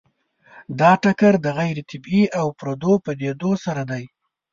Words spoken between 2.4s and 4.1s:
پردو پدیدو سره دی.